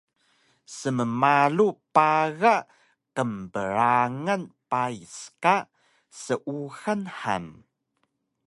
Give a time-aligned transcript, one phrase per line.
[0.77, 2.55] Smmalu paga
[3.15, 5.55] qbrangan pais ka
[6.23, 7.45] seuxal han